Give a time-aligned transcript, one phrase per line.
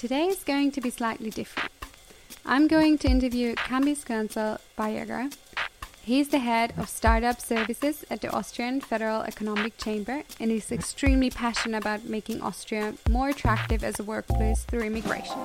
[0.00, 1.70] Today is going to be slightly different.
[2.46, 5.30] I'm going to interview Kambis Kohansal Vajargah.
[6.00, 11.28] He's the head of startup services at the Austrian Federal Economic Chamber and is extremely
[11.28, 15.36] passionate about making Austria more attractive as a workplace through immigration.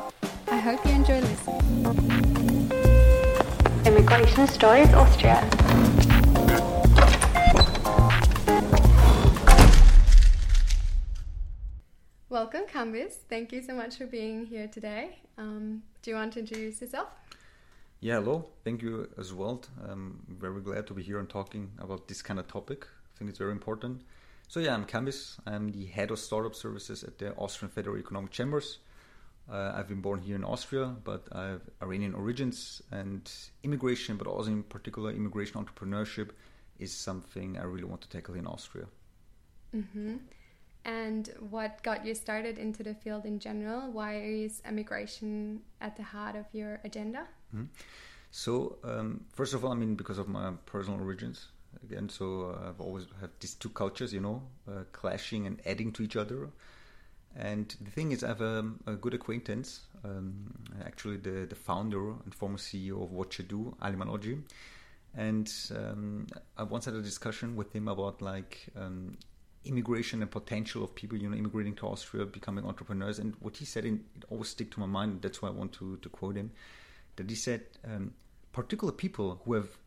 [0.48, 2.72] I hope you enjoy listening.
[3.86, 5.44] Immigration Stories Austria.
[12.36, 13.14] Welcome, Kambis.
[13.30, 15.20] Thank you so much for being here today.
[15.38, 17.08] Um, do you want to introduce yourself?
[18.02, 18.50] Yeah, hello.
[18.66, 19.64] Thank you as well.
[19.82, 22.88] I'm very glad to be here and talking about this kind of topic.
[22.90, 24.02] I think it's very important.
[24.50, 25.40] So, yeah, I'm Kambis.
[25.48, 28.80] I'm the head of startup services at the Austrian Federal Economic Chambers.
[29.50, 33.32] Uh, I've been born here in Austria, but I have Iranian origins and
[33.64, 36.32] immigration, but also in particular immigration entrepreneurship
[36.80, 38.88] is something I really want to tackle in Austria.
[39.74, 40.16] Mm-hmm.
[40.86, 43.92] And what got you started into the field in general?
[43.92, 47.28] Why is immigration at the heart of your agenda?
[47.54, 47.66] Mm-hmm.
[48.30, 51.48] So, um, first of all, I mean, because of my personal origins,
[51.84, 56.04] again, so I've always had these two cultures, you know, uh, clashing and adding to
[56.04, 56.50] each other.
[57.36, 60.54] And the thing is, I have a, a good acquaintance, um,
[60.86, 64.42] actually, the, the founder and former CEO of whatchado, Ali Mahlodji.
[65.18, 69.18] And um, I once had a discussion with him about like um,
[69.66, 73.20] immigration and potential of people, you know, immigrating to Austria, becoming entrepreneurs.
[73.20, 75.22] And what he said, in, it always stick to my mind.
[75.22, 76.52] That's why I want to, to quote him.
[77.16, 78.14] That he said, um,
[78.54, 79.78] particular people who have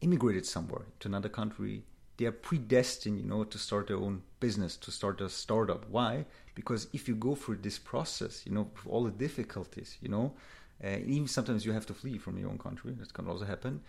[0.00, 1.84] immigrated somewhere to another country,
[2.16, 5.88] they are predestined, you know, to start their own business, to start a startup.
[5.88, 6.24] Why?
[6.54, 10.34] Because if you go through this process, you know, with all the difficulties, you know,
[10.82, 12.92] uh, even sometimes you have to flee from your own country.
[12.98, 13.82] That can also happen.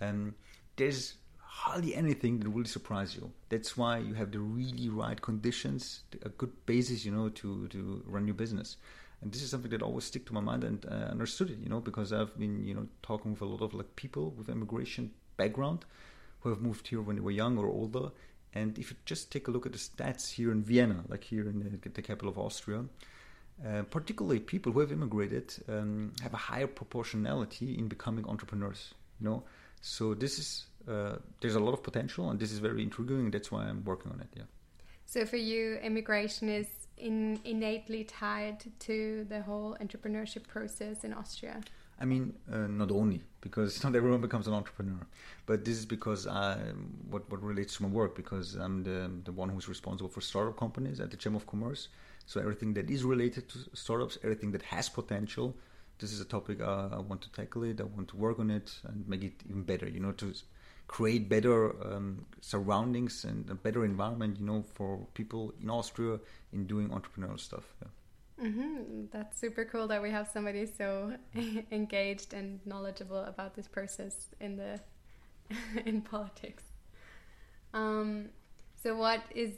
[0.00, 0.34] Um,
[0.76, 1.14] there's
[1.54, 3.30] hardly anything that will surprise you.
[3.48, 8.02] That's why you have the really right conditions, a good basis, you know, to to
[8.06, 8.76] run your business.
[9.20, 11.68] And this is something that always stick to my mind and uh, understood it, you
[11.68, 15.12] know, because I've been, you know, talking with a lot of like people with immigration
[15.36, 15.86] background
[16.40, 18.10] who have moved here when they were young or older.
[18.52, 21.48] And if you just take a look at the stats here in Vienna, like here
[21.48, 22.84] in the, the capital of Austria,
[23.66, 28.92] uh, particularly people who have immigrated um, have a higher proportionality in becoming entrepreneurs.
[29.20, 29.44] You know,
[29.80, 33.30] so this is uh, there's a lot of potential, and this is very intriguing.
[33.30, 34.28] That's why I'm working on it.
[34.36, 34.44] Yeah.
[35.06, 41.60] So for you, immigration is in, innately tied to the whole entrepreneurship process in Austria.
[42.00, 45.06] I mean, uh, not only because not everyone becomes an entrepreneur,
[45.46, 46.56] but this is because I
[47.10, 50.56] what what relates to my work because I'm the the one who's responsible for startup
[50.56, 51.88] companies at the Chamber of Commerce.
[52.26, 55.54] So everything that is related to startups, everything that has potential,
[55.98, 57.80] this is a topic uh, I want to tackle it.
[57.80, 59.88] I want to work on it and make it even better.
[59.88, 60.32] You know, to
[60.94, 66.20] create better um, surroundings and a better environment, you know, for people in Austria
[66.52, 67.64] in doing entrepreneurial stuff.
[67.82, 68.46] Yeah.
[68.46, 69.06] Mm-hmm.
[69.10, 71.16] That's super cool that we have somebody so
[71.72, 74.78] engaged and knowledgeable about this process in the
[75.84, 76.62] in politics.
[77.72, 78.28] Um,
[78.80, 79.54] so, what is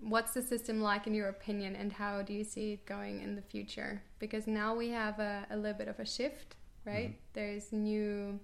[0.00, 3.36] what's the system like in your opinion, and how do you see it going in
[3.36, 4.02] the future?
[4.18, 6.56] Because now we have a, a little bit of a shift,
[6.86, 7.10] right?
[7.10, 7.34] Mm-hmm.
[7.34, 8.40] There's new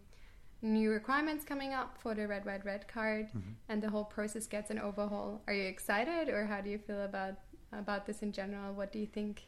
[0.65, 3.53] new requirements coming up for the red white red card mm-hmm.
[3.69, 5.43] and the whole process gets an overhaul.
[5.47, 7.35] Are you excited or how do you feel about
[7.73, 8.73] about this in general?
[8.73, 9.43] What do you think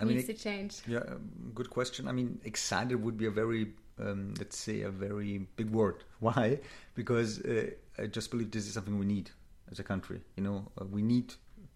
[0.00, 0.80] I needs mean, to change?
[0.86, 2.08] Yeah um, good question.
[2.08, 6.02] I mean excited would be a very um, let's say a very big word.
[6.20, 6.58] Why?
[6.94, 9.30] Because uh, i just believe this is something we need
[9.70, 10.64] as a country you know?
[10.80, 11.34] Uh, we need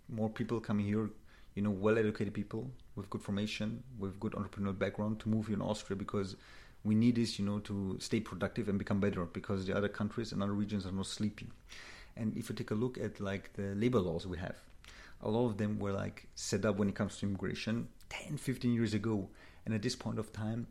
[0.08, 1.10] more people coming here
[1.54, 5.56] you know well educated people with good formation with good entrepreneurial background to move here
[5.56, 6.36] in austria because
[6.86, 10.32] we need this, you know, to stay productive and become better because the other countries
[10.32, 11.50] and other regions are not sleeping.
[12.16, 14.56] And if you take a look at like the labor laws we have,
[15.22, 18.72] a lot of them were like set up when it comes to immigration 10, 15
[18.72, 19.28] years ago.
[19.64, 20.68] And at this point of time,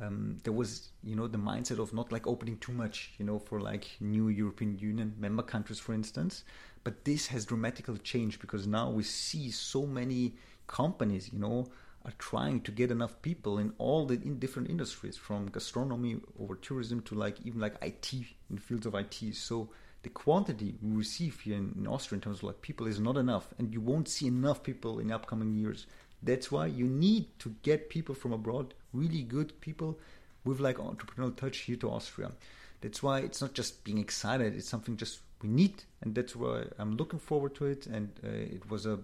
[0.00, 3.38] um, there was, you know, the mindset of not like opening too much, you know,
[3.40, 6.44] for like new European Union member countries, for instance.
[6.84, 10.34] But this has dramatically changed because now we see so many
[10.68, 11.66] companies, you know,
[12.08, 16.54] are trying to get enough people in all the in different industries from gastronomy over
[16.54, 19.34] tourism to like even like IT in the fields of IT.
[19.34, 19.68] So
[20.02, 23.18] the quantity we receive here in, in Austria in terms of like people is not
[23.18, 25.86] enough, and you won't see enough people in upcoming years.
[26.22, 29.98] That's why you need to get people from abroad, really good people
[30.44, 32.32] with like entrepreneurial touch here to Austria.
[32.80, 36.64] That's why it's not just being excited; it's something just we need, and that's why
[36.78, 37.86] I'm looking forward to it.
[37.86, 39.00] And uh, it was a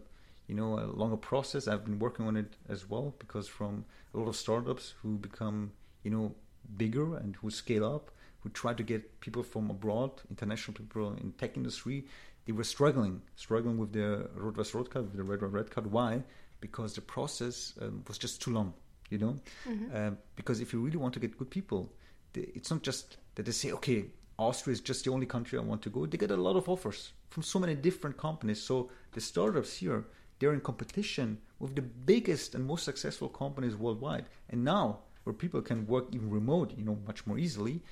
[0.46, 1.68] you know a longer process.
[1.68, 5.72] I've been working on it as well because from a lot of startups who become
[6.02, 6.34] you know
[6.76, 8.10] bigger and who scale up,
[8.40, 12.06] who try to get people from abroad, international people in tech industry,
[12.46, 15.90] they were struggling, struggling with the Rot-Weiß Rot card, with the Red White Red card.
[15.90, 16.22] Why?
[16.64, 18.72] because the process um, was just too long.
[19.10, 19.36] You know,
[19.68, 20.14] mm-hmm.
[20.34, 21.92] because if you really want to get good people,
[22.34, 24.06] it's not just that they say, okay,
[24.38, 26.06] Austria is just the only country I want to go.
[26.06, 28.62] They get a lot of offers from so many different companies.
[28.62, 30.06] So the startups here,
[30.38, 34.26] they're in competition with the biggest and most successful companies worldwide.
[34.50, 37.82] And now, where people can work even remote, you know, much more easily,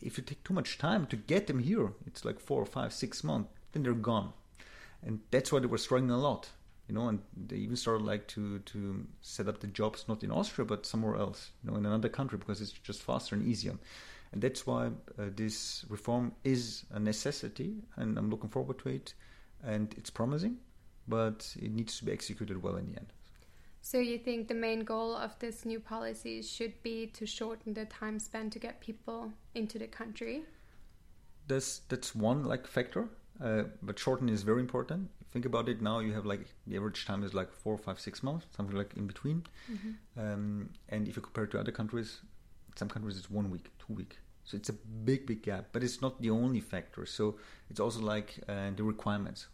[0.00, 2.92] if you take too much time to get them here, it's like four or five,
[2.92, 4.32] six months, then they're gone.
[5.04, 6.50] And that's why they were struggling a lot
[6.88, 10.30] you know, and they even started like to to set up the jobs not in
[10.30, 13.76] Austria but somewhere else, you know, in another country because it's just faster and easier.
[14.32, 14.86] And that's why
[15.18, 19.14] uh, this reform is a necessity, and I'm looking forward to it.
[19.62, 20.58] And it's promising,
[21.08, 23.12] but it needs to be executed well in the end.
[23.80, 27.86] So you think the main goal of this new policy should be to shorten the
[27.86, 30.42] time spent to get people into the country?
[31.46, 33.08] That's that's one like factor,
[33.42, 37.04] uh, but shorten is very important think about it now you have like the average
[37.04, 40.20] time is like four five six months something like in between mm-hmm.
[40.20, 42.20] um, and if you compare it to other countries
[42.76, 46.00] some countries it's one week two week so it's a big big gap but it's
[46.00, 47.36] not the only factor so
[47.68, 49.48] it's also like uh, the requirements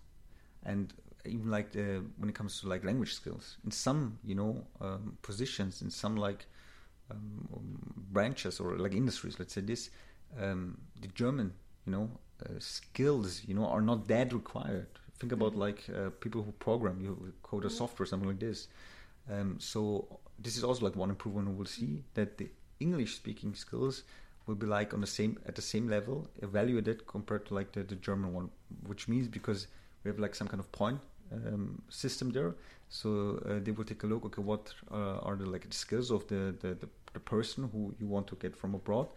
[0.65, 0.95] and
[1.27, 5.17] even like the when it comes to like language skills in some you know um,
[5.23, 6.47] positions in some like
[7.11, 7.49] um,
[8.13, 9.91] branches or like industries let's say this
[10.41, 11.53] um, the german
[11.87, 12.11] you know
[12.45, 14.89] uh, skills you know are not that required
[15.19, 15.61] Think about mm-hmm.
[15.61, 17.77] like uh, people who program, you code a mm-hmm.
[17.77, 18.69] software, something like this.
[19.31, 22.51] Um, so this is also like one improvement we will see that the
[22.81, 24.03] English speaking skills
[24.47, 27.85] will be like on the same at the same level evaluated compared to like the,
[27.85, 28.51] the German one,
[28.87, 29.69] which means because
[30.03, 31.01] we have like some kind of point
[31.33, 32.55] um, system there.
[32.89, 34.25] So uh, they will take a look.
[34.27, 37.95] Okay, what uh, are the like the skills of the, the, the, the, person who
[37.99, 39.09] you want to get from abroad?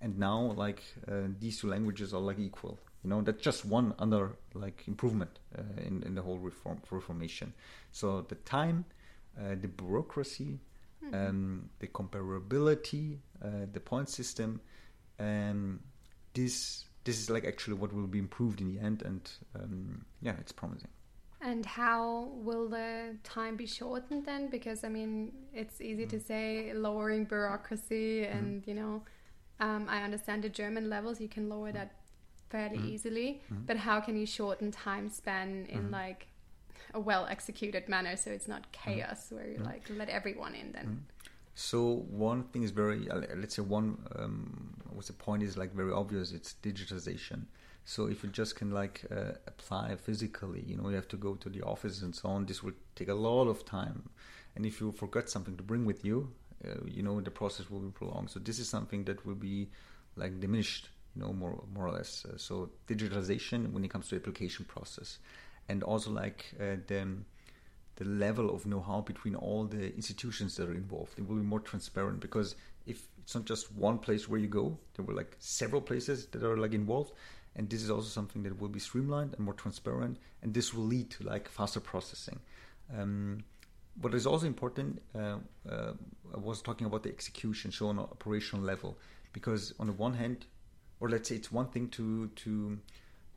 [0.00, 2.78] And now like uh, these two languages are like equal.
[3.02, 7.52] You know, that's just one other like improvement uh, in in the whole reform reformation.
[7.92, 8.84] So the time,
[9.38, 10.60] uh, the bureaucracy,
[11.04, 11.14] mm-hmm.
[11.14, 14.60] um, the comparability, uh, the point system,
[15.18, 15.80] and
[16.34, 19.02] this this is like actually what will be improved in the end.
[19.02, 20.88] And um, yeah, it's promising.
[21.44, 24.48] And how will the time be shortened then?
[24.48, 26.16] Because I mean, it's easy mm-hmm.
[26.16, 28.38] to say lowering bureaucracy, mm-hmm.
[28.38, 28.70] and mm-hmm.
[28.70, 29.02] you know,
[29.60, 31.20] um, I understand the German levels.
[31.20, 31.92] You can lower that
[32.48, 32.88] fairly mm.
[32.88, 33.42] easily.
[33.52, 33.66] Mm.
[33.66, 35.92] But how can you shorten time span in mm.
[35.92, 36.28] like
[36.94, 38.92] a well executed manner so it's not mm-hmm.
[38.92, 41.04] chaos where you like let everyone in then?
[41.54, 45.72] So one thing is very uh, let's say one um, what's the point is like
[45.74, 46.32] very obvious.
[46.32, 47.40] It's digitization.
[47.84, 51.34] So if you just can like uh, apply physically, you know, you have to go
[51.34, 52.46] to the office and so on.
[52.46, 54.08] This will take a lot of time,
[54.56, 56.30] and if you forget something to bring with you,
[56.66, 58.30] uh, you know, the process will be prolonged.
[58.30, 59.68] So this is something that will be
[60.16, 62.24] like diminished you know, more more or less.
[62.24, 65.18] Uh, so digitalization when it comes to application process,
[65.68, 67.06] and also like uh, the
[67.96, 71.16] the level of know-how between all the institutions that are involved.
[71.16, 74.76] It will be more transparent because if it's not just one place where you go,
[74.96, 77.12] there were like several places that are like involved,
[77.56, 80.84] and this is also something that will be streamlined and more transparent, and this will
[80.84, 82.40] lead to like faster processing.
[82.96, 83.44] Um,
[84.00, 85.36] what is also important, uh,
[85.68, 85.92] uh,
[86.34, 88.98] I was talking about the execution, so on an operational level,
[89.32, 90.46] because on the one hand,
[91.00, 92.78] or let's say it's one thing to to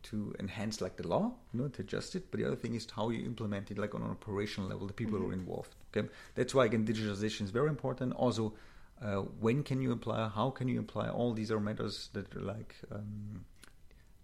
[0.03, 2.87] to enhance like the law, you know, to adjust it, but the other thing is
[2.95, 5.25] how you implement it, like on an operational level, the people mm-hmm.
[5.25, 5.41] who are mm-hmm.
[5.41, 5.75] involved.
[5.95, 8.13] Okay, that's why again digitalization is very important.
[8.13, 8.53] Also,
[9.01, 10.29] uh, when can you apply?
[10.29, 11.09] How can you apply?
[11.09, 13.45] All these are matters that are like um,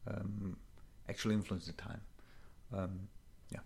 [0.08, 0.58] um,
[1.10, 2.02] actually influence the time.
[2.76, 3.00] Um,
[3.52, 3.60] yeah.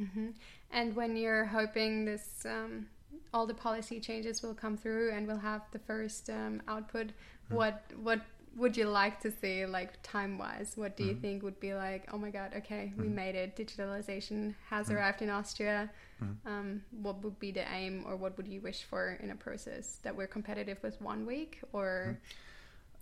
[0.00, 0.28] Mm-hmm.
[0.70, 2.86] And when you're hoping this, um,
[3.32, 7.08] all the policy changes will come through and we'll have the first um, output.
[7.08, 7.54] Mm-hmm.
[7.54, 8.20] What what
[8.56, 11.20] would you like to see like time wise what do you mm-hmm.
[11.20, 13.14] think would be like oh my god okay we mm-hmm.
[13.14, 14.96] made it digitalization has mm-hmm.
[14.96, 15.88] arrived in austria
[16.20, 16.48] mm-hmm.
[16.48, 20.00] um, what would be the aim or what would you wish for in a process
[20.02, 22.18] that we're competitive with one week or.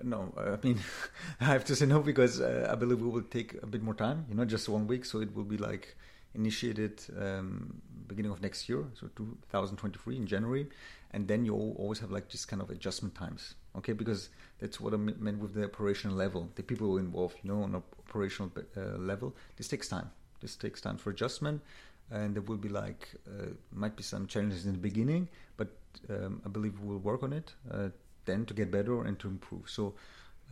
[0.02, 0.78] No i mean
[1.40, 3.94] i have to say no because uh, i believe we will take a bit more
[3.94, 5.96] time you know just one week so it will be like
[6.34, 10.66] initiated um, beginning of next year so 2023 in january.
[11.10, 13.94] And then you always have like just kind of adjustment times okay?
[13.94, 14.28] Because
[14.58, 16.50] that's what i meant with the operational level.
[16.54, 20.10] The people involved you know on operational uh, level this takes time.
[20.40, 21.62] This takes time for adjustment
[22.10, 25.68] and there will be like uh, might be some challenges in the beginning but
[26.08, 27.54] um, i believe we'll work on it.
[27.70, 27.88] Uh,
[28.28, 29.94] then to get better and to improve so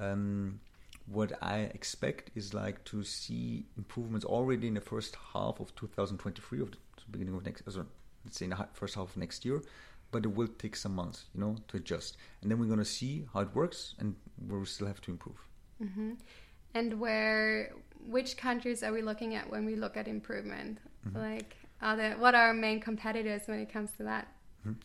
[0.00, 0.58] um,
[1.06, 6.60] what i expect is like to see improvements already in the first half of 2023
[6.60, 6.78] of the
[7.10, 7.82] beginning of next uh,
[8.24, 9.62] let's say in the first half of next year
[10.10, 12.16] but it will take some months, you know, to adjust.
[12.42, 14.14] And then we're going to see how it works, and
[14.46, 15.36] where we still have to improve.
[15.82, 16.12] Mm-hmm.
[16.74, 17.72] And where,
[18.06, 20.78] which countries are we looking at when we look at improvement?
[21.06, 21.18] Mm-hmm.
[21.18, 24.28] Like, are the what are our main competitors when it comes to that?
[24.66, 24.80] Mm-hmm.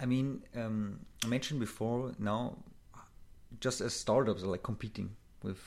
[0.00, 2.12] I mean, um, I mentioned before.
[2.18, 2.58] Now,
[3.60, 5.58] just as startups are like competing with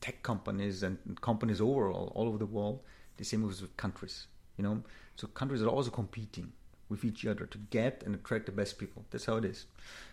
[0.00, 2.80] tech companies and companies overall all over the world,
[3.16, 4.26] the same with countries.
[4.56, 4.82] You know,
[5.16, 6.52] so countries are also competing
[6.88, 9.04] with each other to get and attract the best people.
[9.10, 9.66] That's how it is.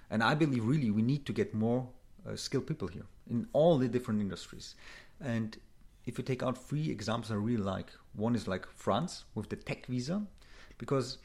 [0.09, 1.87] And I believe really we need to get more
[2.27, 4.75] uh, skilled people here in all the different industries.
[5.21, 5.57] And
[6.05, 9.55] if you take out three examples I really like, one is like France with the
[9.55, 10.23] tech visa,
[10.77, 11.19] because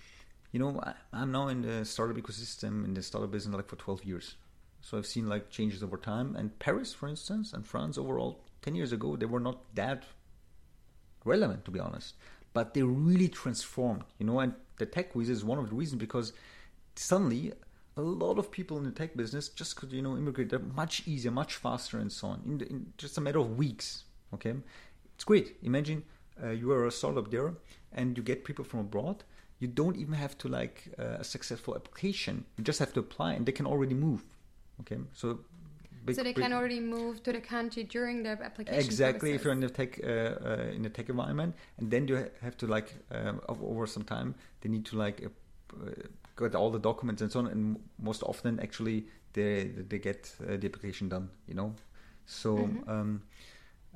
[0.52, 3.76] you know I, am now in the startup ecosystem in the startup business like for
[3.76, 4.36] 12 years,
[4.80, 6.36] so I've seen like changes over time.
[6.36, 10.04] And Paris, for instance, and France overall, 10 years ago they were not that
[11.24, 12.14] relevant to be honest,
[12.52, 14.04] but they really transformed.
[14.18, 16.32] You know, and the tech visa is one of the reasons because
[16.96, 17.52] suddenly
[17.96, 21.30] a lot of people in the tech business just could you know immigrate much easier,
[21.30, 24.04] much faster, and so on in, the, in just a matter of weeks.
[24.32, 24.54] Okay,
[25.14, 25.56] it's great.
[25.62, 26.04] Imagine
[26.42, 27.54] uh, you are a startup there,
[27.92, 29.24] and you get people from abroad.
[29.58, 32.44] You don't even have to like uh, a successful application.
[32.56, 34.24] You just have to apply, and they can already move.
[34.80, 35.40] Okay, so
[36.08, 38.80] Big, so they can already move to the country during their application.
[38.80, 39.40] Exactly, process.
[39.40, 42.56] if you're in the tech uh, uh, in the tech environment, and then you have
[42.58, 45.90] to like um, over some time they need to like uh,
[46.36, 50.56] get all the documents and so on, and most often actually they they get uh,
[50.56, 51.28] the application done.
[51.46, 51.74] You know,
[52.26, 52.56] so.
[52.56, 52.90] Mm-hmm.
[52.90, 53.22] Um,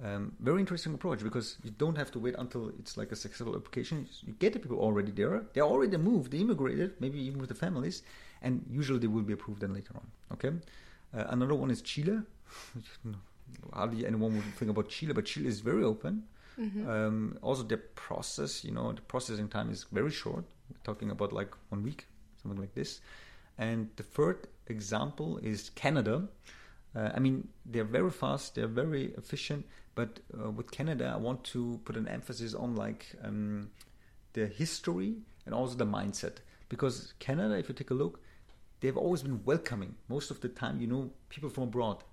[0.05, 3.55] um, very interesting approach because you don't have to wait until it's like a successful
[3.55, 4.09] application.
[4.27, 5.45] You get the people already there.
[5.53, 6.33] They already moved.
[6.33, 8.03] They immigrated, maybe even with the families,
[8.43, 10.07] and usually they will be approved then later on.
[10.33, 10.51] Okay.
[11.17, 12.21] Uh, another one is Chile.
[13.73, 16.25] Hardly anyone would think about Chile, but Chile is very open.
[16.59, 16.89] Mm-hmm.
[16.89, 20.45] Um, also, the process, you know, the processing time is very short.
[20.71, 22.07] We're talking about like one week,
[22.43, 23.01] something like this.
[23.59, 26.29] And the third example is Canada.
[26.95, 31.45] Uh, I mean, they're very fast, they're very efficient, but uh, with Canada, I want
[31.45, 33.71] to put an emphasis on like um,
[34.35, 36.37] the history and also the mindset.
[36.69, 38.21] Because Canada, if you take a look,
[38.81, 39.95] they've always been welcoming.
[40.09, 42.05] Most of the time, you know, people from abroad.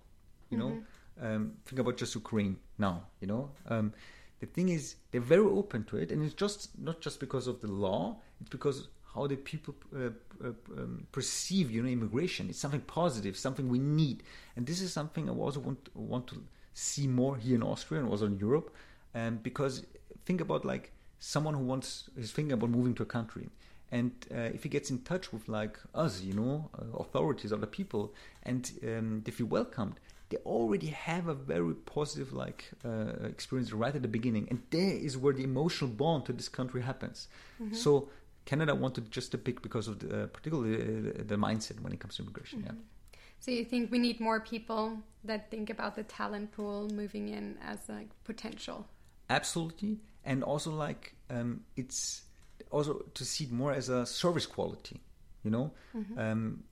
[0.50, 0.68] You mm-hmm.
[0.70, 0.84] know,
[1.22, 3.04] um, think about just Ukraine now.
[3.22, 3.94] You know, um,
[4.40, 7.62] the thing is they're very open to it, and it's just not just because of
[7.62, 8.18] the law.
[8.40, 10.10] It's because how the people uh,
[10.44, 12.50] uh, um, perceive, you know, immigration.
[12.50, 14.24] It's something positive, something we need,
[14.56, 18.10] and this is something I also want want to see more here in Austria and
[18.10, 18.74] also in Europe,
[19.16, 19.86] um, because
[20.26, 23.50] think about like someone who wants is thinking about moving to a country.
[23.92, 27.66] And uh, if he gets in touch with like us you know uh, authorities other
[27.66, 28.14] people
[28.44, 30.00] and um, they feel welcomed
[30.30, 34.48] they already have a very positive like uh, experience right at the beginning.
[34.50, 37.28] And there is where the emotional bond to this country happens.
[37.62, 37.74] Mm-hmm.
[37.74, 38.10] so
[38.50, 42.00] canada wanted just to pick because of the, uh, particularly uh, the mindset when it
[42.00, 42.76] comes to immigration mm-hmm.
[42.76, 47.30] yeah so you think we need more people that think about the talent pool moving
[47.30, 48.88] in as like potential
[49.30, 52.24] absolutely and also like um, it's
[52.72, 55.00] also to see it more as a service quality.
[55.44, 56.20] You know, mm-hmm.
[56.20, 56.64] um,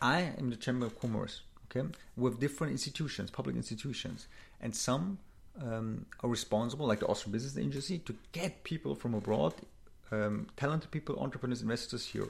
[0.00, 1.42] I am the Chamber of Commerce.
[1.70, 1.86] Okay,
[2.16, 4.28] with different institutions, public institutions,
[4.60, 5.18] and some
[5.60, 9.54] um, are responsible, like the Austrian Business Agency, to get people from abroad,
[10.12, 12.28] um, talented people, entrepreneurs, investors here.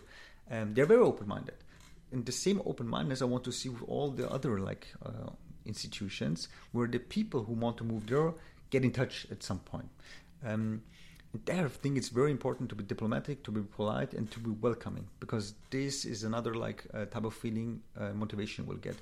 [0.48, 1.54] And they're very open-minded.
[2.12, 5.30] And the same open-mindedness I want to see with all the other like uh,
[5.64, 8.32] institutions, where the people who want to move there
[8.70, 9.88] get in touch at some point.
[10.44, 10.82] Um,
[11.44, 14.50] there I think it's very important to be diplomatic, to be polite, and to be
[14.50, 18.96] welcoming because this is another like uh, type of feeling uh, motivation will get.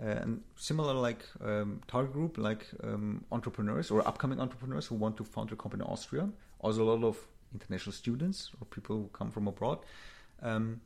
[0.00, 5.16] Uh, and similar like um, target group like um, entrepreneurs or upcoming entrepreneurs who want
[5.18, 6.28] to found a company in Austria.
[6.60, 7.18] Also a lot of
[7.54, 9.78] international students or people who come from abroad.
[10.42, 10.80] Um,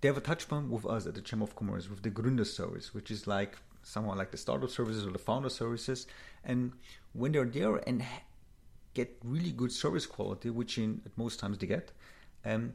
[0.00, 2.46] they have a touch point with us at the Chamber of Commerce with the Gründer
[2.46, 6.06] service, which is like someone like the startup services or the founder services.
[6.44, 6.72] And
[7.12, 8.04] when they're there and
[8.92, 11.92] get really good service quality, which in at most times they get,
[12.44, 12.74] um,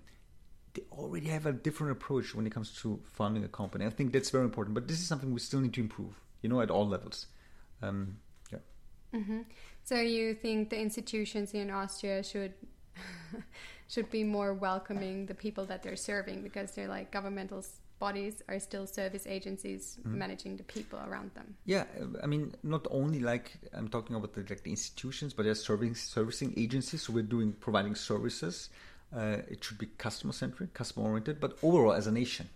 [0.74, 3.86] they already have a different approach when it comes to founding a company.
[3.86, 6.50] I think that's very important, but this is something we still need to improve, you
[6.50, 7.28] know, at all levels.
[7.82, 8.18] Um,
[8.52, 8.60] yeah.
[9.14, 9.42] Mm-hmm.
[9.84, 12.54] So you think the institutions in Austria should
[13.90, 17.64] should be more welcoming the people that they're serving because they're like governmental
[18.00, 20.14] bodies are still service agencies mm.
[20.14, 21.56] managing the people around them.
[21.66, 21.84] Yeah,
[22.24, 25.96] I mean, not only like I'm talking about the, like the institutions, but there's serving
[25.96, 27.04] servicing agencies.
[27.04, 28.70] So we're doing providing services.
[29.14, 32.48] Uh, it should be customer centric, customer oriented, but overall as a nation,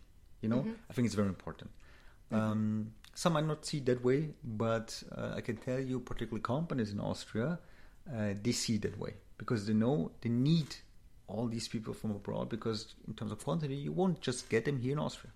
[0.41, 0.73] you know, mm-hmm.
[0.89, 1.71] I think it's very important.
[2.31, 2.41] Mm-hmm.
[2.41, 6.91] Um, some might not see that way, but uh, I can tell you, particularly companies
[6.91, 7.59] in Austria,
[8.11, 10.75] uh, they see that way because they know they need
[11.27, 14.79] all these people from abroad because in terms of quantity you won't just get them
[14.79, 15.33] here in austria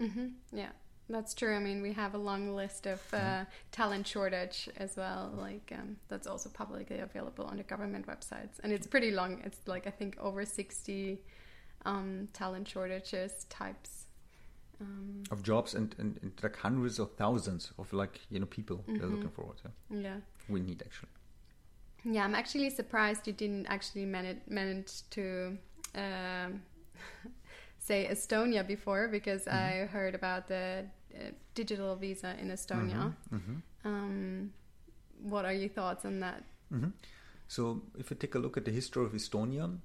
[0.00, 0.28] mm-hmm.
[0.52, 0.70] yeah
[1.08, 1.54] That's true.
[1.54, 3.42] I mean, we have a long list of uh, mm-hmm.
[3.72, 5.32] talent shortage as well.
[5.36, 9.40] Like um, that's also publicly available on the government websites, and it's pretty long.
[9.44, 11.20] It's like I think over sixty
[11.84, 14.06] um, talent shortages types
[14.80, 18.78] um, of jobs, and, and, and, like hundreds of thousands of like you know people
[18.78, 18.96] mm-hmm.
[18.96, 19.70] they're looking forward to.
[19.90, 20.16] Yeah,
[20.48, 21.10] we need actually.
[22.04, 25.58] Yeah, I'm actually surprised you didn't actually manage manage to.
[25.94, 26.62] Um,
[27.84, 29.84] say Estonia before because mm-hmm.
[29.84, 33.12] I heard about the uh, digital visa in Estonia.
[33.12, 33.36] Mm-hmm.
[33.36, 33.88] Mm-hmm.
[33.88, 34.52] Um,
[35.22, 36.42] what are your thoughts on that?
[36.72, 36.90] Mm-hmm.
[37.46, 39.76] So, if you take a look at the history of Estonia,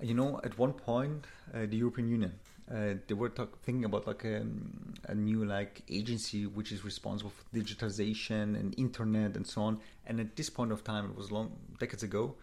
[0.00, 2.32] you know, at one point, uh, the European Union
[2.72, 6.84] uh, they were talk, thinking about like a, um, a, new like agency which is
[6.84, 9.80] responsible for digitization and internet and so on.
[10.06, 12.34] And at this point of time, it was long decades ago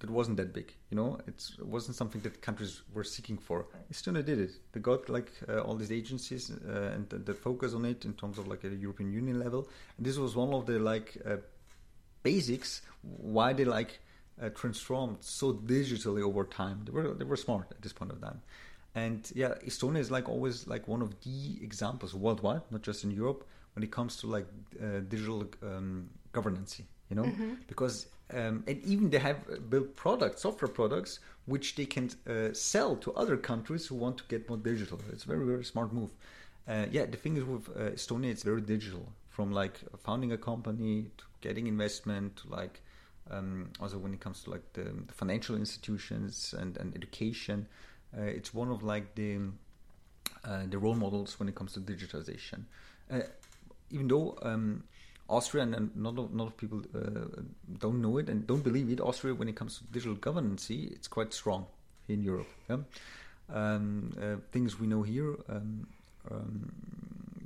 [0.00, 0.72] It wasn't that big.
[0.90, 3.66] You know, it's, it wasn't something that countries were seeking for.
[3.92, 4.52] Estonia did it.
[4.72, 8.12] They got like uh, all these agencies uh, and the, the, focus on it in
[8.14, 9.68] terms of like a European Union level.
[9.96, 11.38] And this was one of the like uh,
[12.22, 13.98] basics why they like
[14.40, 16.82] uh, transformed so digitally over time.
[16.84, 18.40] They were they were smart at this point of time.
[18.94, 23.10] And yeah, Estonia is like always like one of the examples worldwide, not just in
[23.10, 24.46] Europe, when it comes to like
[24.82, 26.80] uh, digital um, governance.
[27.10, 27.54] You know, mm-hmm.
[27.66, 32.96] because um, and even they have built products, software products, which they can uh, sell
[32.96, 35.00] to other countries who want to get more digital.
[35.12, 36.10] It's a very, very smart move.
[36.68, 39.10] Uh, yeah, the thing is with uh, Estonia, it's very digital.
[39.30, 42.82] From like founding a company to getting investment to like
[43.30, 47.66] um, also when it comes to like the, the financial institutions and, and education,
[48.16, 49.38] uh, it's one of like the
[50.44, 52.64] uh, the role models when it comes to digitization.
[53.10, 53.20] Uh,
[53.90, 54.84] even though um,
[55.28, 57.42] Austria, and not a lot of people uh,
[57.78, 59.00] don't know it and don't believe it.
[59.00, 61.66] Austria, when it comes to digital governance, it's quite strong
[62.08, 62.48] in Europe.
[62.68, 62.78] Yeah?
[63.52, 65.36] Um, uh, things we know here.
[65.48, 65.86] Um,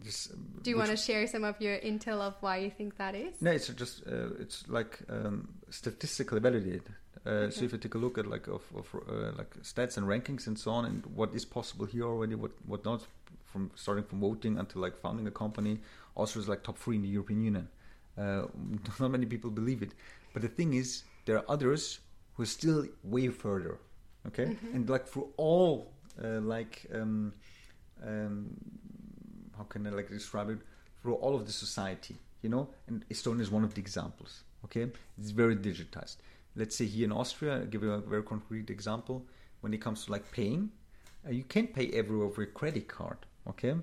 [0.02, 2.96] um, this, Do you want to share some of your intel of why you think
[2.98, 3.40] that is?
[3.40, 6.82] No, it's just uh, it's like um, statistically validated.
[7.24, 7.54] Uh, okay.
[7.54, 10.46] So if you take a look at like of, of uh, like stats and rankings
[10.46, 13.06] and so on, and what is possible here already, what what not,
[13.44, 15.78] from starting from voting until like founding a company,
[16.16, 17.68] Austria is like top three in the European Union.
[18.18, 18.46] Uh,
[19.00, 19.92] not many people believe it,
[20.32, 22.00] but the thing is, there are others
[22.34, 23.78] who are still way further.
[24.26, 24.76] Okay, mm-hmm.
[24.76, 27.32] and like for all uh, like um,
[28.04, 28.50] um,
[29.62, 30.58] how can I like describe it?
[31.02, 34.42] For all of the society, you know, and Estonia is one of the examples.
[34.64, 34.86] Okay,
[35.18, 36.16] it's very digitized.
[36.56, 39.24] Let's say here in Austria, I'll give you a very concrete example.
[39.60, 40.70] When it comes to like paying,
[41.26, 43.18] uh, you can't pay everywhere with a credit card.
[43.48, 43.74] Okay,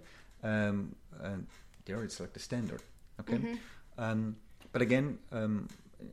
[0.44, 1.48] um, and
[1.86, 2.82] there it's like the standard.
[3.22, 3.38] Okay.
[3.38, 3.56] Mm-hmm.
[3.98, 4.36] Um,
[4.72, 5.68] but again, um,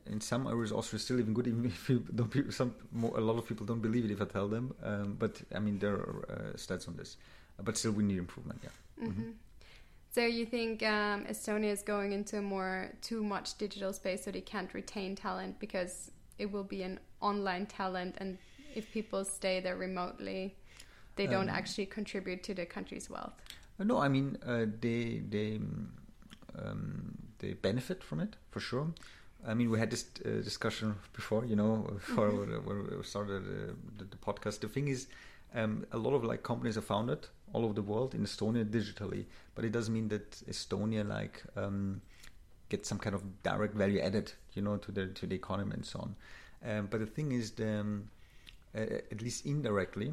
[0.07, 2.53] in some areas, Austria is still even good, even if you don't.
[2.53, 4.73] Some more, a lot of people don't believe it if I tell them.
[4.83, 7.17] Um, but I mean, there are uh, stats on this.
[7.63, 8.59] But still, we need improvement.
[8.63, 8.69] Yeah.
[8.69, 9.21] Mm-hmm.
[9.21, 9.31] Mm-hmm.
[10.09, 14.31] So you think um, Estonia is going into a more too much digital space, so
[14.31, 18.37] they can't retain talent because it will be an online talent, and
[18.75, 20.55] if people stay there remotely,
[21.15, 23.33] they don't um, actually contribute to the country's wealth.
[23.79, 25.59] No, I mean uh, they they
[26.57, 28.87] um, they benefit from it for sure.
[29.45, 32.67] I mean, we had this uh, discussion before, you know, before mm-hmm.
[32.67, 34.61] when we started uh, the, the, podcast.
[34.61, 35.07] The thing is,
[35.53, 39.25] um, a lot of like companies are founded all over the world in Estonia digitally,
[39.55, 42.01] but it doesn't mean that Estonia like um,
[42.69, 45.85] gets some kind of direct value added, you know, to the to the economy and
[45.85, 46.15] so on.
[46.65, 48.09] Um, but the thing is, the, um,
[48.75, 48.81] uh,
[49.11, 50.11] at least indirectly,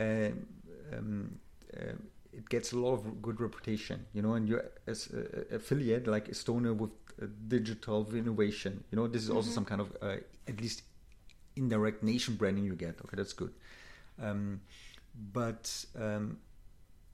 [0.00, 0.46] um,
[0.92, 1.38] um,
[1.76, 1.92] uh,
[2.32, 6.28] it gets a lot of good reputation, you know, and you're as a, affiliate like
[6.28, 6.90] Estonia with
[7.48, 9.54] digital innovation, you know, this is also mm-hmm.
[9.54, 10.16] some kind of uh,
[10.48, 10.82] at least
[11.56, 12.96] indirect nation branding you get.
[13.04, 13.52] Okay, that's good.
[14.20, 14.60] Um,
[15.32, 16.38] but um,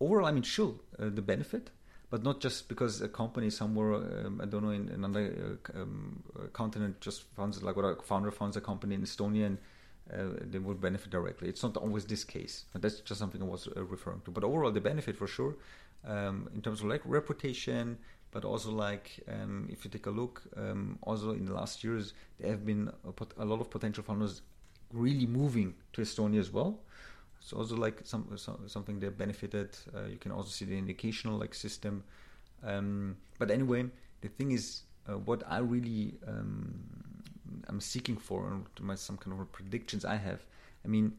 [0.01, 1.71] overall, I mean, sure, uh, the benefit,
[2.11, 6.23] but not just because a company somewhere, um, I don't know, in another uh, um,
[6.53, 9.59] continent just founds like what a founder founds a company in Estonia and
[10.13, 11.49] uh, they would benefit directly.
[11.49, 12.65] It's not always this case.
[12.75, 14.31] That's just something I was uh, referring to.
[14.31, 15.57] But overall, the benefit for sure,
[16.05, 17.99] um, in terms of like reputation,
[18.33, 22.15] but also like um, if you take a look, um, also in the last years,
[22.39, 24.43] there have been a, pot- a, lot of potential founders
[24.93, 26.81] really moving to Estonia as well.
[27.41, 29.77] So also like some, some something that benefited.
[29.95, 32.05] Uh, you can also see the indicational like system.
[32.63, 33.87] Um, but anyway,
[34.21, 36.75] the thing is, uh, what I really um,
[37.69, 40.41] I'm seeking for and my some kind of predictions I have.
[40.85, 41.13] I mean,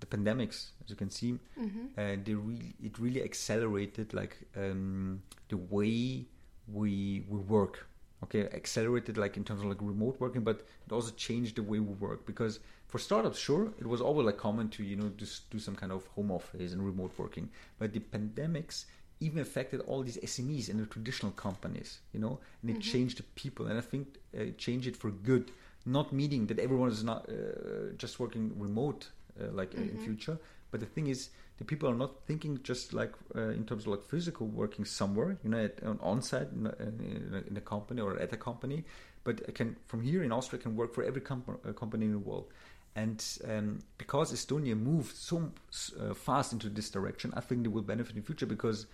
[0.00, 1.86] the pandemics, as you can see, mm-hmm.
[1.96, 6.24] uh, they really it really accelerated like um, the way
[6.72, 7.86] we we work.
[8.26, 11.78] Okay, accelerated like in terms of like remote working, but it also changed the way
[11.78, 15.48] we work because for startups, sure, it was always like common to you know just
[15.50, 18.86] do some kind of home office and remote working, but the pandemics
[19.20, 22.80] even affected all these SMEs and the traditional companies, you know, and it Mm-hmm.
[22.80, 25.52] changed the people, and I think uh, it changed it for good.
[25.86, 29.10] Not meaning that everyone is not uh, just working remote,
[29.40, 29.88] uh, like Mm-hmm.
[29.88, 30.38] in future,
[30.70, 33.88] but the thing is, the people are not thinking just like uh, in terms of
[33.88, 37.60] like physical working somewhere, you know, at, on on site in, a- in, in a
[37.60, 38.84] company or at a company,
[39.24, 42.12] but I can from here in Austria can work for every comp- uh, company in
[42.12, 42.46] the world.
[42.94, 45.52] And um, because Estonia moved so
[46.00, 48.86] uh, fast into this direction, I think they will benefit in future because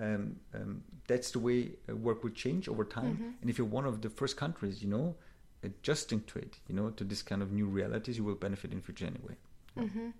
[0.00, 3.14] um, um, that's the way uh, work will change over time.
[3.14, 3.30] Mm-hmm.
[3.40, 5.16] And if you're one of the first countries, you know,
[5.64, 8.80] adjusting to it, you know, to this kind of new realities, you will benefit in
[8.80, 9.36] future anyway.
[9.76, 10.10] hmm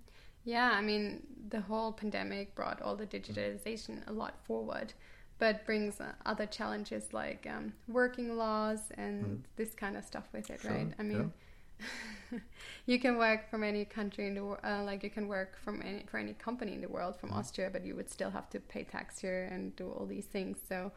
[0.48, 4.94] Yeah, I mean, the whole pandemic brought all the digitalization a lot forward,
[5.38, 9.42] but brings uh, other challenges like um, working laws and Mhm.
[9.56, 10.94] this kind of stuff with it, Sure, right?
[10.98, 11.32] I mean,
[12.86, 15.82] you can work from any country in the world, uh, like you can work from
[15.82, 17.38] any for any company in the world from Mhm.
[17.38, 20.58] Austria, but you would still have to pay tax here and do all these things.
[20.68, 20.92] So.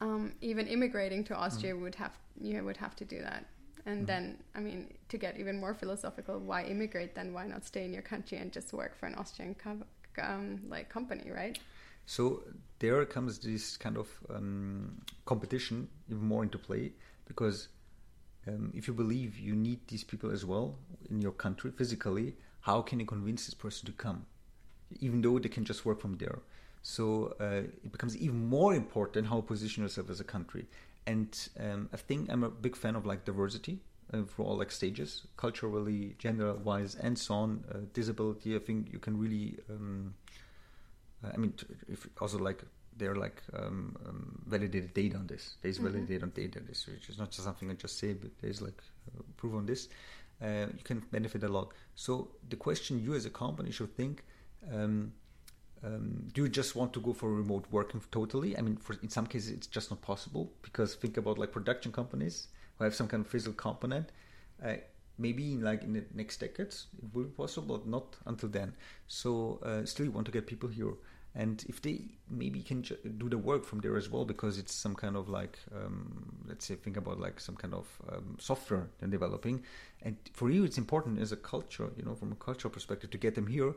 [0.00, 3.46] Um, even immigrating to Austria would have you would have to do that,
[3.88, 4.06] and Mhm.
[4.06, 4.24] then
[4.54, 7.32] I mean to get even more philosophical, why immigrate then?
[7.32, 9.84] Why not stay in your country and just work for an Austrian com-
[10.22, 11.58] um, like company, right?
[12.06, 12.42] So
[12.78, 16.92] there comes this kind of um, competition even more into play
[17.26, 17.68] because
[18.46, 20.78] um, if you believe you need these people as well
[21.10, 24.26] in your country physically, how can you convince this person to come,
[25.00, 26.38] even though they can just work from there?
[26.82, 30.66] So uh, it becomes even more important how you position yourself as a country.
[31.12, 31.32] And
[31.64, 33.76] um, I think I'm a big fan of like diversity
[34.12, 37.50] uh, for all like stages, culturally, gender-wise, and so on.
[37.72, 39.58] Uh, disability, I think you can really.
[39.70, 40.14] Um,
[41.24, 41.52] uh, I mean,
[41.88, 42.62] if also like
[42.98, 45.44] there are like um, um, validated data on this.
[45.62, 45.84] There's Mhm.
[45.84, 48.80] validated on data this, which is not just something I just say, but there's like
[49.08, 49.88] uh, proof on this.
[50.42, 51.72] Uh, you can benefit a lot.
[51.94, 52.12] So
[52.48, 54.24] the question you as a company should think:
[54.72, 55.12] um,
[55.84, 58.56] um, Do you just want to go for remote working totally?
[58.56, 61.92] I mean, for in some cases it's just not possible because think about like production
[61.92, 64.10] companies who have some kind of physical component.
[64.64, 64.74] Uh,
[65.18, 68.72] maybe in like in the next decades it will be possible, but not until then.
[69.06, 70.94] So uh, still, you want to get people here,
[71.34, 74.74] and if they maybe can ju- do the work from there as well, because it's
[74.74, 78.88] some kind of like um, let's say think about like some kind of um, software
[78.98, 79.62] they're developing,
[80.02, 83.18] and for you it's important as a culture, you know, from a cultural perspective to
[83.18, 83.74] get them here.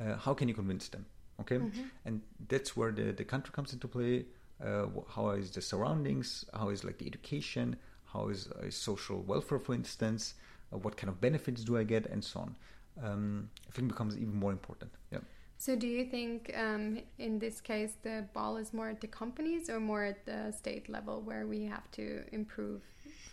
[0.00, 1.06] Uh, how can you convince them?
[1.40, 1.90] Okay, Mhm.
[2.04, 4.26] and that's where the, the country comes into play.
[4.64, 6.44] Uh, how is the surroundings?
[6.54, 7.76] How is like the education?
[8.04, 10.34] How is uh, social welfare, for instance?
[10.72, 12.56] Uh, what kind of benefits do I get, and so on.
[13.02, 14.92] Um, I think becomes even more important.
[15.10, 15.18] Yeah.
[15.58, 19.68] So, do you think um, in this case the ball is more at the companies
[19.68, 22.82] or more at the state level, where we have to improve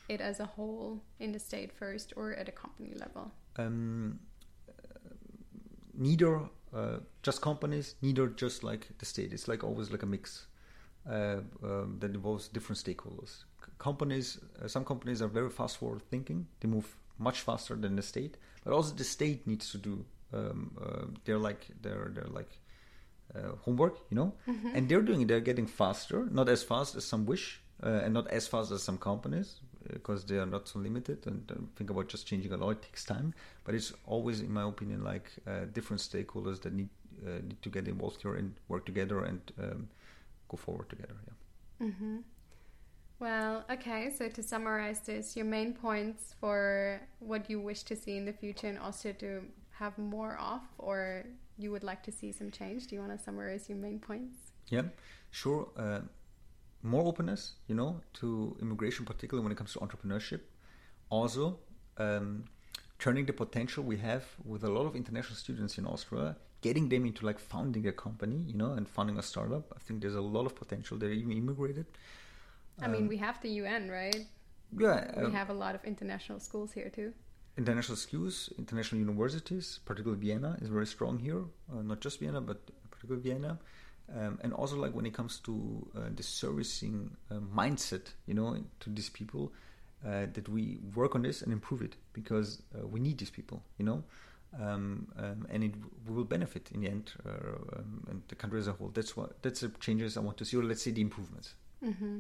[0.09, 3.31] it as a whole in the state first, or at a company level?
[3.57, 4.19] Um,
[5.93, 6.41] neither
[6.75, 9.34] uh, just companies, neither just like the state.
[9.34, 10.47] It's like always like a mix
[11.10, 13.43] uh, um, that involves different stakeholders.
[13.65, 16.47] C- companies, uh, some companies are very fast forward thinking.
[16.60, 20.05] They move much faster than the state, but also the state needs to do.
[20.34, 22.60] Um, uh, they're like they're they're like
[23.36, 24.34] uh, homework, you know,
[24.73, 25.27] and they're doing it.
[25.27, 28.81] They're getting faster, not as fast as some wish, uh, and not as fast as
[28.81, 29.60] some companies
[29.91, 31.26] because they are not so limited.
[31.28, 33.34] And uh, think about just changing a law; it takes time.
[33.63, 36.89] But it's always, in my opinion, like uh, different stakeholders that need
[37.26, 39.89] uh, need to get involved here and work together and um,
[40.50, 41.15] go forward together.
[41.28, 41.88] Yeah.
[41.88, 42.17] Mm-hmm.
[43.20, 44.12] Well, okay.
[44.17, 48.34] So to summarize this, your main points for what you wish to see in the
[48.34, 51.26] future and also to have more of, or
[51.58, 52.88] you would like to see some change.
[52.88, 54.36] Do you want to summarize your main points?
[54.70, 54.84] Yeah,
[55.30, 55.70] sure.
[56.84, 60.41] More openness, you know, to immigration, particularly when it comes to entrepreneurship.
[61.10, 61.60] Also,
[61.98, 62.46] um,
[63.00, 67.06] turning the potential we have with a lot of international students in Austria, getting them
[67.06, 69.72] into like founding a company, you know, and founding a startup.
[69.76, 70.98] I think there's a lot of potential.
[70.98, 71.86] They're even immigrated.
[72.82, 74.28] I mean, Um, we have the UN, right?
[74.78, 77.13] Yeah, we um, have a lot of international schools here too.
[77.58, 81.44] international schools, international universities, particularly Vienna is very strong here.
[81.72, 83.60] Uh, not just Vienna, but particularly Vienna.
[84.13, 88.58] Um, and also, like when it comes to uh, the servicing uh, mindset, you know,
[88.82, 89.54] to these people,
[90.06, 93.62] uh, that we work on this and improve it because uh, we need these people,
[93.78, 94.04] you know,
[94.60, 95.74] um, um, and it
[96.08, 97.30] we will benefit in the end, uh,
[97.78, 98.89] um, and the country as a whole.
[98.93, 101.54] That's what that's the changes I want to see, or let's say the improvements.
[101.82, 102.19] hmm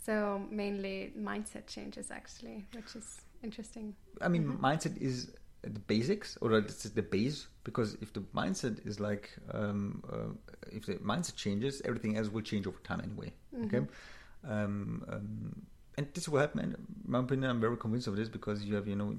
[0.00, 3.94] So mainly mindset changes, actually, which is interesting.
[4.20, 4.60] I mean, Mhm.
[4.60, 5.32] mindset is
[5.72, 10.32] the basics, or it's the base, because if the mindset is like, um, uh,
[10.72, 13.32] if the mindset changes, everything else will change over time anyway.
[13.64, 13.88] Okay, Mhm.
[14.44, 16.60] um, um, and this will happen.
[16.60, 19.16] In my opinion, I'm very convinced of this because you have, you know,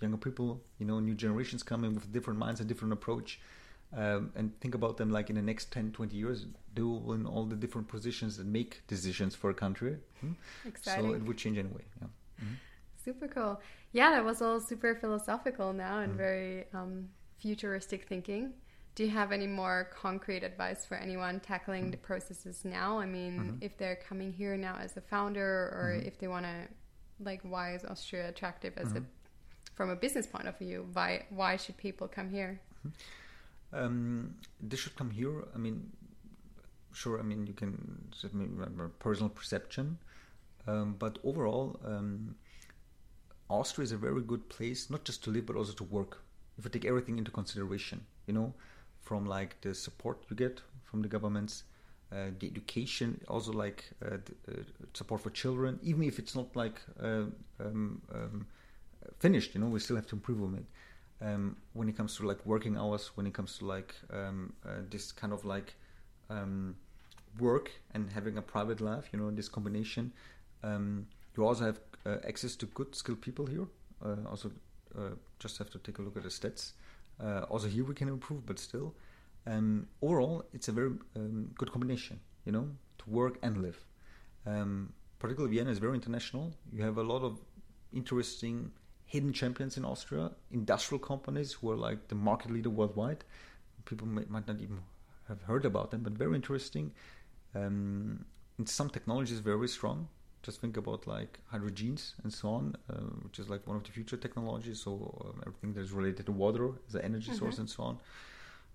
[0.00, 3.40] younger people, you know, new generations coming with different minds, and different approach.
[3.92, 7.26] Um, and think about them like in the next 10, 20 years, they will in
[7.26, 9.96] all the different positions and make decisions for a country.
[10.20, 10.32] Hmm?
[10.64, 11.10] Exciting.
[11.10, 11.84] So it would change anyway.
[12.00, 12.06] Yeah.
[12.40, 12.54] Mm-hmm.
[13.04, 13.60] Super cool.
[13.92, 16.16] Yeah, that was all super philosophical now and mm.
[16.16, 18.52] very um, futuristic thinking.
[18.94, 21.90] Do you have any more concrete advice for anyone tackling mm.
[21.92, 22.98] the processes now?
[22.98, 23.56] I mean, mm-hmm.
[23.60, 26.06] if they're coming here now as a founder, or mm-hmm.
[26.06, 26.68] if they want to,
[27.20, 28.98] like, why is Austria attractive as mm-hmm.
[28.98, 29.02] a
[29.74, 30.86] from a business point of view?
[30.92, 32.60] Why why should people come here?
[32.86, 33.84] Mm-hmm.
[33.84, 35.44] Um, they should come here.
[35.54, 35.90] I mean,
[36.92, 37.18] sure.
[37.18, 39.98] I mean, you can remember personal perception,
[40.66, 42.34] um, but overall, um,
[43.50, 46.22] Austria is a very good place, not just to live but also to work.
[46.58, 48.54] If you take everything into consideration, you know,
[49.00, 51.64] from like the support you get from the governments,
[52.12, 54.62] uh, the education, also like uh, the, uh,
[54.94, 57.24] support for children, even if it's not like uh,
[57.60, 58.46] um, um,
[59.18, 60.64] finished, you know, we still have to improve on it
[61.24, 64.82] um, when it comes to like working hours, when it comes to like um, uh,
[64.90, 65.74] this kind of like
[66.28, 66.76] um,
[67.38, 70.12] work and having a private life, you know, this combination.
[70.62, 73.66] Um, you also have access to good skilled people here.
[74.04, 74.50] Uh, also,
[74.98, 76.72] uh, just have to take a look at the stats.
[77.22, 78.94] Uh, also here we can improve, but still,
[79.46, 82.20] um, overall, it's a very um, good combination.
[82.44, 83.84] You know, to work and live.
[85.18, 86.52] particularly Vienna is very international.
[86.72, 87.38] You have a lot of
[87.92, 88.70] interesting
[89.10, 93.24] hidden champions in Austria, industrial companies who are like the market leader worldwide.
[93.84, 94.78] People may, might not even
[95.26, 96.92] have heard about them, but very interesting.
[97.54, 98.24] Um,
[98.58, 100.08] in some technologies, very strong.
[100.42, 103.90] Just think about like hydrogens and so on, uh, which is like one of the
[103.90, 104.80] future technologies.
[104.80, 104.92] So
[105.24, 107.38] um, everything that is related to water as an energy mm-hmm.
[107.38, 107.98] source and so on.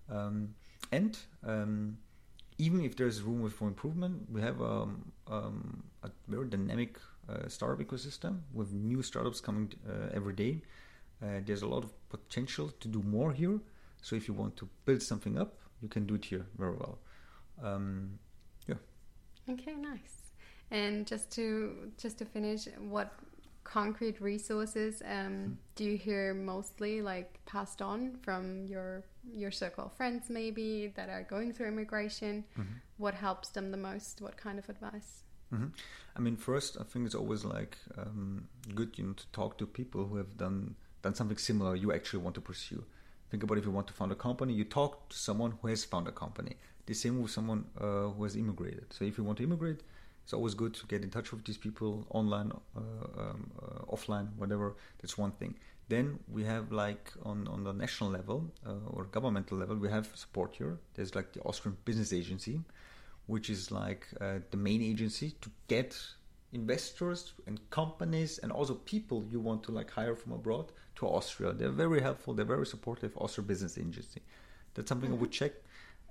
[0.08, 0.54] Um,
[0.92, 1.98] and um,
[2.58, 6.98] even if there's room for improvement, we have um, um, a very dynamic
[7.28, 10.62] uh, startup ecosystem with new startups coming uh, every day.
[11.22, 13.58] Uh, there's a lot of potential to do more here.
[14.02, 16.98] So if you want to build something up, you can do it here very well.
[17.62, 18.18] Um,
[18.66, 18.76] yeah.
[19.50, 20.25] Okay, nice.
[20.70, 23.12] And just to just to finish, what
[23.64, 29.92] concrete resources um, do you hear mostly like passed on from your your circle of
[29.92, 32.44] friends maybe that are going through immigration?
[32.58, 32.74] Mm-hmm.
[32.96, 34.20] What helps them the most?
[34.20, 35.22] What kind of advice?
[35.52, 35.66] Mm-hmm.
[36.16, 39.66] I mean, first, I think it's always like um, good, you know, to talk to
[39.66, 41.76] people who have done done something similar.
[41.76, 42.84] You actually want to pursue.
[43.30, 45.84] Think about if you want to found a company, you talk to someone who has
[45.84, 46.56] found a company.
[46.86, 48.92] The same with someone uh, who has immigrated.
[48.92, 49.80] So if you want to immigrate,
[50.26, 52.80] it's always good to get in touch with these people online, uh,
[53.22, 54.74] um, uh, offline, whatever.
[54.98, 55.54] That's one thing.
[55.88, 60.06] Then we have like on on the national level uh, or governmental level, we have
[60.14, 60.74] support here.
[60.94, 62.60] There's like the Austrian Business Agency
[63.26, 65.98] which is like uh, the main agency to get
[66.52, 71.52] investors and companies and also people you want to like hire from abroad to Austria.
[71.52, 72.34] They're very helpful.
[72.34, 73.16] They're very supportive.
[73.16, 74.22] Austria Business Agency.
[74.74, 75.18] That's something mm-hmm.
[75.18, 75.52] I would check.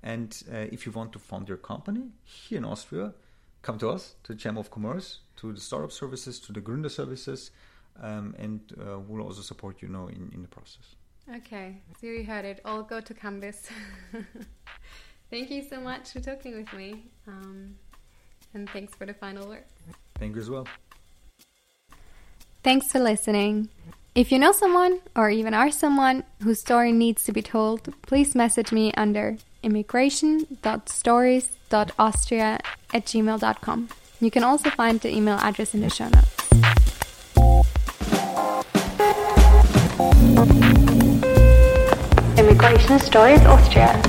[0.02, 3.14] And uh, if you want to fund your company here in Austria,
[3.62, 6.90] come to us, to the Chamber of Commerce, to the startup services, to the Gründer
[6.90, 7.50] services,
[8.02, 10.94] um, and uh, we'll also support you know in, in the process.
[11.34, 12.60] Okay, so you heard it.
[12.64, 13.68] All go to Kambis.
[15.30, 17.06] Thank you so much for talking with me.
[17.26, 17.74] Um,
[18.54, 19.64] and thanks for the final word.
[20.18, 20.66] Thank you as well.
[22.62, 23.68] Thanks for listening.
[24.14, 28.34] If you know someone or even are someone whose story needs to be told, please
[28.34, 32.60] message me under immigration.stories.austria
[32.94, 33.88] at gmail.com.
[34.20, 36.32] You can also find the email address in the show notes.
[42.38, 44.00] Immigration Stories Austria